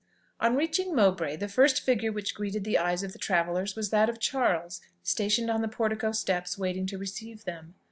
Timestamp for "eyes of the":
2.79-3.19